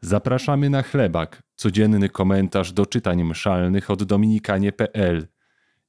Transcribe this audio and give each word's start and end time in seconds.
Zapraszamy 0.00 0.70
na 0.70 0.82
chlebak, 0.82 1.42
codzienny 1.54 2.08
komentarz 2.08 2.72
do 2.72 2.86
czytań 2.86 3.24
mszalnych 3.24 3.90
od 3.90 4.04
dominikanie.pl. 4.04 5.26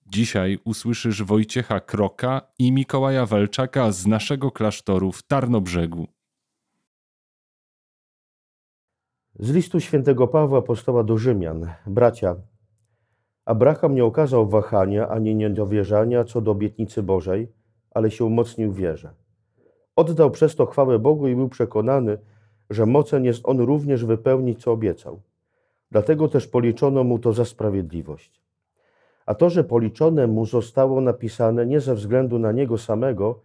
Dzisiaj 0.06 0.60
usłyszysz 0.66 1.24
Wojciecha 1.24 1.80
Kroka 1.80 2.42
i 2.60 2.72
Mikołaja 2.72 3.26
Walczaka 3.26 3.92
z 3.92 4.08
naszego 4.08 4.52
klasztoru 4.52 5.12
w 5.12 5.24
Tarnobrzegu. 5.24 6.08
Z 9.40 9.52
listu 9.52 9.80
świętego 9.80 10.28
Pawła 10.28 10.60
apostoła 10.60 11.04
do 11.04 11.18
Rzymian. 11.18 11.74
Bracia, 11.88 12.36
Abraham 13.46 13.96
nie 13.96 14.06
okazał 14.06 14.50
wahania 14.50 15.10
ani 15.10 15.36
niedowierzania 15.36 16.24
co 16.24 16.42
do 16.42 16.52
obietnicy 16.52 17.04
Bożej, 17.04 17.52
ale 17.92 18.12
się 18.12 18.26
umocnił 18.26 18.72
w 18.72 18.76
wierze. 18.76 19.14
Oddał 19.96 20.32
przez 20.32 20.56
to 20.56 20.66
chwałę 20.66 21.00
Bogu 21.00 21.28
i 21.28 21.36
był 21.36 21.50
przekonany, 21.50 22.18
że 22.70 22.86
mocen 22.86 23.26
jest 23.26 23.42
on 23.44 23.60
również 23.60 24.06
wypełnić, 24.06 24.62
co 24.62 24.72
obiecał. 24.72 25.22
Dlatego 25.92 26.28
też 26.28 26.48
policzono 26.48 27.04
mu 27.04 27.20
to 27.20 27.34
za 27.34 27.46
sprawiedliwość. 27.46 28.42
A 29.26 29.36
to, 29.36 29.50
że 29.50 29.64
policzone 29.64 30.28
mu 30.28 30.46
zostało 30.46 31.02
napisane 31.02 31.66
nie 31.66 31.80
ze 31.80 31.96
względu 31.96 32.40
na 32.40 32.52
niego 32.52 32.78
samego, 32.78 33.40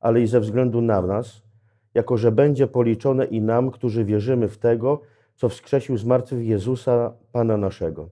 ale 0.00 0.20
i 0.20 0.26
ze 0.26 0.40
względu 0.40 0.80
na 0.80 1.02
nas, 1.02 1.42
jako 1.94 2.16
że 2.16 2.32
będzie 2.32 2.66
policzone 2.66 3.24
i 3.24 3.40
nam, 3.40 3.70
którzy 3.70 4.04
wierzymy 4.04 4.48
w 4.48 4.58
tego, 4.58 5.00
co 5.36 5.48
wskrzesił 5.48 5.96
z 5.96 6.04
martwych 6.04 6.46
Jezusa, 6.46 7.12
Pana 7.32 7.56
naszego. 7.56 8.08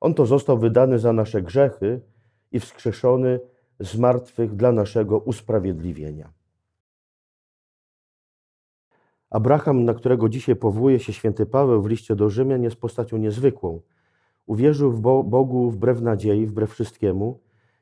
On 0.00 0.14
to 0.14 0.26
został 0.26 0.58
wydany 0.58 0.98
za 0.98 1.12
nasze 1.12 1.42
grzechy 1.42 2.00
i 2.52 2.60
wskrzeszony 2.60 3.40
z 3.80 3.96
martwych 3.96 4.56
dla 4.56 4.72
naszego 4.72 5.18
usprawiedliwienia. 5.18 6.35
Abraham, 9.36 9.84
na 9.84 9.94
którego 9.94 10.28
dzisiaj 10.28 10.56
powołuje 10.56 10.98
się 10.98 11.12
święty 11.12 11.46
Paweł 11.46 11.82
w 11.82 11.86
liście 11.86 12.16
do 12.16 12.30
Rzymian, 12.30 12.62
jest 12.62 12.76
postacią 12.76 13.16
niezwykłą. 13.16 13.80
Uwierzył 14.46 14.92
w 14.92 15.00
Bogu 15.24 15.70
wbrew 15.70 16.00
nadziei, 16.00 16.46
wbrew 16.46 16.70
wszystkiemu. 16.70 17.40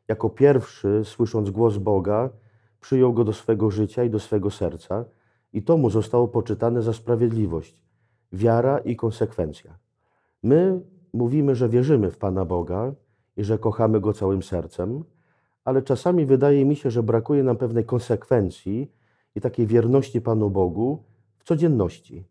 Jako 0.08 0.30
pierwszy, 0.30 1.00
słysząc 1.04 1.50
głos 1.50 1.78
Boga, 1.78 2.30
przyjął 2.80 3.12
go 3.12 3.24
do 3.24 3.32
swego 3.32 3.70
życia 3.70 4.04
i 4.04 4.10
do 4.10 4.20
swego 4.20 4.50
serca, 4.50 5.04
i 5.52 5.62
to 5.62 5.76
mu 5.76 5.90
zostało 5.90 6.28
poczytane 6.28 6.82
za 6.82 6.92
sprawiedliwość, 6.92 7.78
wiara 8.32 8.78
i 8.78 8.96
konsekwencja. 8.96 9.78
My 10.42 10.80
mówimy, 11.12 11.54
że 11.54 11.68
wierzymy 11.68 12.10
w 12.10 12.18
Pana 12.18 12.44
Boga 12.44 12.94
i 13.36 13.44
że 13.44 13.58
kochamy 13.58 14.00
Go 14.00 14.12
całym 14.12 14.42
sercem, 14.42 15.04
ale 15.64 15.82
czasami 15.82 16.26
wydaje 16.26 16.64
mi 16.64 16.76
się, 16.76 16.90
że 16.90 17.02
brakuje 17.02 17.42
nam 17.42 17.56
pewnej 17.56 17.84
konsekwencji 17.84 18.90
i 19.34 19.40
takiej 19.40 19.66
wierności 19.66 20.20
Panu 20.20 20.50
Bogu, 20.50 21.13
codzienności. 21.44 22.24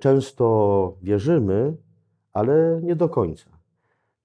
Często 0.00 0.96
wierzymy, 1.02 1.76
ale 2.32 2.80
nie 2.82 2.96
do 2.96 3.08
końca. 3.08 3.50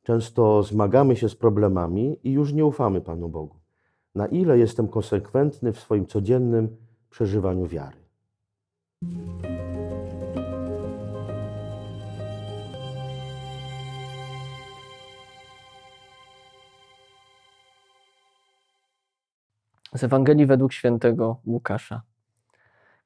Często 0.03 0.64
zmagamy 0.64 1.16
się 1.16 1.30
z 1.30 1.36
problemami 1.36 2.20
i 2.23 2.31
już 2.31 2.53
nie 2.53 2.66
ufamy 2.66 3.02
Panu 3.02 3.30
Bogu. 3.30 3.56
Na 4.16 4.28
ile 4.28 4.58
jestem 4.58 4.88
konsekwentny 4.88 5.73
w 5.73 5.80
swoim 5.80 6.06
codziennym 6.06 6.78
przeżywaniu 7.09 7.66
wiary? 7.67 7.98
Z 19.95 20.04
Ewangelii 20.04 20.45
według 20.45 20.73
świętego 20.73 21.42
Łukasza. 21.45 22.08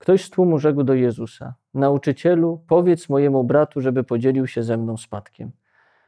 Ktoś 0.03 0.25
z 0.25 0.29
tłumu 0.29 0.59
rzekł 0.59 0.83
do 0.83 0.93
Jezusa: 0.93 1.55
Nauczycielu, 1.73 2.63
powiedz 2.67 3.09
mojemu 3.09 3.43
bratu, 3.43 3.81
żeby 3.81 4.03
podzielił 4.03 4.47
się 4.47 4.63
ze 4.63 4.77
mną 4.77 4.97
spadkiem. 4.97 5.51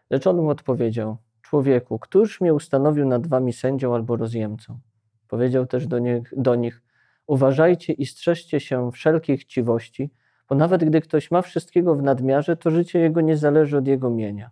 Lecz 0.09 0.27
on 0.27 0.37
mu 0.37 0.49
odpowiedział: 0.49 1.17
Człowieku, 1.41 1.99
któż 1.99 2.41
mnie 2.41 2.53
ustanowił 2.53 3.05
nad 3.05 3.27
wami 3.27 3.53
sędzią 3.53 3.95
albo 3.95 4.15
rozjemcą? 4.15 4.79
Powiedział 5.27 5.65
też 5.65 5.87
do 5.87 5.99
nich, 5.99 6.33
do 6.37 6.55
nich: 6.55 6.83
Uważajcie 7.27 7.93
i 7.93 8.05
strzeżcie 8.05 8.59
się 8.59 8.91
wszelkiej 8.91 9.37
chciwości, 9.37 10.11
bo 10.49 10.55
nawet 10.55 10.83
gdy 10.83 11.01
ktoś 11.01 11.31
ma 11.31 11.41
wszystkiego 11.41 11.95
w 11.95 12.03
nadmiarze, 12.03 12.57
to 12.57 12.71
życie 12.71 12.99
jego 12.99 13.21
nie 13.21 13.37
zależy 13.37 13.77
od 13.77 13.87
jego 13.87 14.09
mienia. 14.09 14.51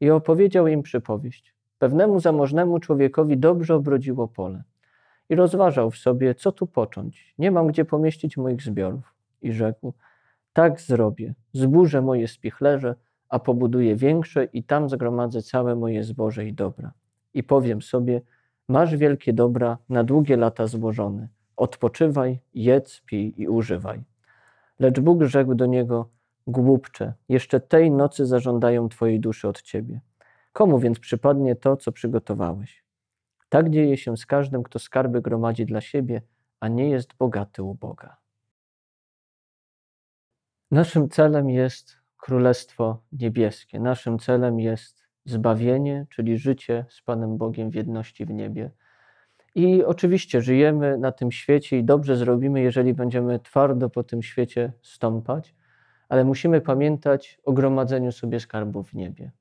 I 0.00 0.10
opowiedział 0.10 0.66
im 0.66 0.82
przypowieść. 0.82 1.54
Pewnemu 1.78 2.20
zamożnemu 2.20 2.78
człowiekowi 2.78 3.38
dobrze 3.38 3.74
obrodziło 3.74 4.28
pole 4.28 4.62
i 5.32 5.34
rozważał 5.34 5.90
w 5.90 5.96
sobie, 5.96 6.34
co 6.34 6.52
tu 6.52 6.66
począć. 6.66 7.34
Nie 7.38 7.50
mam 7.50 7.66
gdzie 7.66 7.84
pomieścić 7.84 8.36
moich 8.36 8.62
zbiorów. 8.62 9.14
I 9.42 9.52
rzekł: 9.52 9.92
Tak 10.52 10.80
zrobię. 10.80 11.34
Zburzę 11.52 12.02
moje 12.02 12.28
spichlerze, 12.28 12.94
a 13.28 13.38
pobuduję 13.38 13.96
większe 13.96 14.44
i 14.44 14.64
tam 14.64 14.88
zgromadzę 14.88 15.42
całe 15.42 15.76
moje 15.76 16.04
zboże 16.04 16.46
i 16.46 16.52
dobra. 16.52 16.92
I 17.34 17.42
powiem 17.42 17.82
sobie: 17.82 18.20
Masz 18.68 18.96
wielkie 18.96 19.32
dobra 19.32 19.78
na 19.88 20.04
długie 20.04 20.36
lata 20.36 20.66
złożone. 20.66 21.28
Odpoczywaj, 21.56 22.38
jedz, 22.54 23.00
pij 23.06 23.34
i 23.36 23.48
używaj. 23.48 24.02
Lecz 24.78 25.00
Bóg 25.00 25.22
rzekł 25.22 25.54
do 25.54 25.66
niego: 25.66 26.08
Głupcze, 26.46 27.12
jeszcze 27.28 27.60
tej 27.60 27.90
nocy 27.90 28.26
zażądają 28.26 28.88
twojej 28.88 29.20
duszy 29.20 29.48
od 29.48 29.62
ciebie. 29.62 30.00
Komu 30.52 30.78
więc 30.78 30.98
przypadnie 30.98 31.56
to, 31.56 31.76
co 31.76 31.92
przygotowałeś? 31.92 32.81
Tak 33.52 33.70
dzieje 33.70 33.96
się 33.96 34.16
z 34.16 34.26
każdym, 34.26 34.62
kto 34.62 34.78
skarby 34.78 35.22
gromadzi 35.22 35.66
dla 35.66 35.80
siebie, 35.80 36.22
a 36.60 36.68
nie 36.68 36.90
jest 36.90 37.14
bogaty 37.14 37.62
u 37.62 37.74
Boga. 37.74 38.16
Naszym 40.70 41.08
celem 41.08 41.50
jest 41.50 41.96
Królestwo 42.16 43.02
Niebieskie. 43.12 43.80
Naszym 43.80 44.18
celem 44.18 44.60
jest 44.60 45.02
zbawienie, 45.24 46.06
czyli 46.10 46.38
życie 46.38 46.86
z 46.88 47.02
Panem 47.02 47.36
Bogiem 47.36 47.70
w 47.70 47.74
jedności 47.74 48.26
w 48.26 48.30
niebie. 48.30 48.70
I 49.54 49.84
oczywiście 49.84 50.42
żyjemy 50.42 50.98
na 50.98 51.12
tym 51.12 51.32
świecie 51.32 51.78
i 51.78 51.84
dobrze 51.84 52.16
zrobimy, 52.16 52.60
jeżeli 52.60 52.94
będziemy 52.94 53.38
twardo 53.40 53.90
po 53.90 54.02
tym 54.04 54.22
świecie 54.22 54.72
stąpać, 54.82 55.54
ale 56.08 56.24
musimy 56.24 56.60
pamiętać 56.60 57.40
o 57.44 57.52
gromadzeniu 57.52 58.12
sobie 58.12 58.40
skarbów 58.40 58.90
w 58.90 58.94
niebie. 58.94 59.32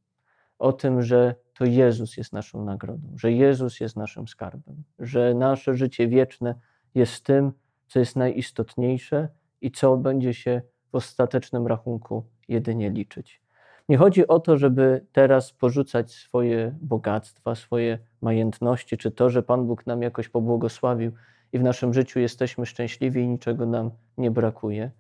O 0.61 0.73
tym, 0.73 1.01
że 1.01 1.35
to 1.53 1.65
Jezus 1.65 2.17
jest 2.17 2.33
naszą 2.33 2.65
nagrodą, 2.65 3.07
że 3.15 3.31
Jezus 3.31 3.79
jest 3.79 3.95
naszym 3.95 4.27
skarbem, 4.27 4.83
że 4.99 5.33
nasze 5.33 5.73
życie 5.73 6.07
wieczne 6.07 6.55
jest 6.95 7.25
tym, 7.25 7.51
co 7.87 7.99
jest 7.99 8.15
najistotniejsze 8.15 9.29
i 9.61 9.71
co 9.71 9.97
będzie 9.97 10.33
się 10.33 10.61
w 10.91 10.95
ostatecznym 10.95 11.67
rachunku 11.67 12.25
jedynie 12.47 12.89
liczyć. 12.89 13.41
Nie 13.89 13.97
chodzi 13.97 14.27
o 14.27 14.39
to, 14.39 14.57
żeby 14.57 15.05
teraz 15.11 15.53
porzucać 15.53 16.11
swoje 16.11 16.75
bogactwa, 16.81 17.55
swoje 17.55 17.99
majętności, 18.21 18.97
czy 18.97 19.11
to, 19.11 19.29
że 19.29 19.43
Pan 19.43 19.67
Bóg 19.67 19.87
nam 19.87 20.01
jakoś 20.01 20.29
pobłogosławił 20.29 21.11
i 21.53 21.59
w 21.59 21.63
naszym 21.63 21.93
życiu 21.93 22.19
jesteśmy 22.19 22.65
szczęśliwi 22.65 23.21
i 23.21 23.27
niczego 23.27 23.65
nam 23.65 23.91
nie 24.17 24.31
brakuje, 24.31 24.91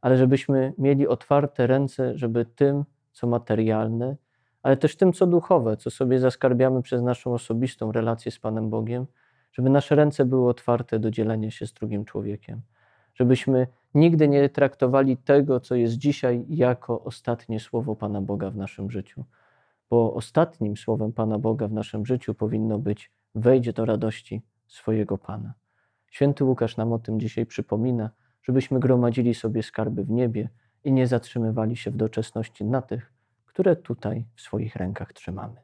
ale 0.00 0.16
żebyśmy 0.16 0.72
mieli 0.78 1.08
otwarte 1.08 1.66
ręce, 1.66 2.18
żeby 2.18 2.44
tym, 2.44 2.84
co 3.12 3.26
materialne, 3.26 4.16
ale 4.64 4.76
też 4.76 4.96
tym, 4.96 5.12
co 5.12 5.26
duchowe, 5.26 5.76
co 5.76 5.90
sobie 5.90 6.18
zaskarbiamy 6.18 6.82
przez 6.82 7.02
naszą 7.02 7.34
osobistą 7.34 7.92
relację 7.92 8.32
z 8.32 8.38
Panem 8.38 8.70
Bogiem, 8.70 9.06
żeby 9.52 9.70
nasze 9.70 9.94
ręce 9.94 10.24
były 10.24 10.48
otwarte 10.48 10.98
do 10.98 11.10
dzielenia 11.10 11.50
się 11.50 11.66
z 11.66 11.72
drugim 11.72 12.04
człowiekiem. 12.04 12.60
Żebyśmy 13.14 13.66
nigdy 13.94 14.28
nie 14.28 14.48
traktowali 14.48 15.16
tego, 15.16 15.60
co 15.60 15.74
jest 15.74 15.94
dzisiaj, 15.94 16.44
jako 16.48 17.02
ostatnie 17.02 17.60
słowo 17.60 17.96
Pana 17.96 18.20
Boga 18.20 18.50
w 18.50 18.56
naszym 18.56 18.90
życiu. 18.90 19.24
Bo 19.90 20.14
ostatnim 20.14 20.76
słowem 20.76 21.12
Pana 21.12 21.38
Boga 21.38 21.68
w 21.68 21.72
naszym 21.72 22.06
życiu 22.06 22.34
powinno 22.34 22.78
być: 22.78 23.10
wejdź 23.34 23.72
do 23.72 23.84
radości 23.84 24.42
swojego 24.66 25.18
Pana. 25.18 25.54
Święty 26.10 26.44
Łukasz 26.44 26.76
nam 26.76 26.92
o 26.92 26.98
tym 26.98 27.20
dzisiaj 27.20 27.46
przypomina, 27.46 28.10
żebyśmy 28.42 28.80
gromadzili 28.80 29.34
sobie 29.34 29.62
skarby 29.62 30.04
w 30.04 30.10
niebie 30.10 30.48
i 30.84 30.92
nie 30.92 31.06
zatrzymywali 31.06 31.76
się 31.76 31.90
w 31.90 31.96
doczesności 31.96 32.64
na 32.64 32.82
tych, 32.82 33.13
które 33.54 33.76
tutaj 33.76 34.24
w 34.36 34.40
swoich 34.40 34.76
rękach 34.76 35.12
trzymamy. 35.12 35.56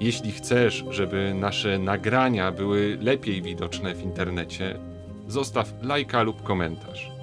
Jeśli 0.00 0.32
chcesz, 0.32 0.84
żeby 0.90 1.34
nasze 1.34 1.78
nagrania 1.78 2.52
były 2.52 2.98
lepiej 3.00 3.42
widoczne 3.42 3.94
w 3.94 4.02
internecie, 4.02 4.78
zostaw 5.26 5.72
lajka 5.82 6.22
lub 6.22 6.42
komentarz. 6.42 7.15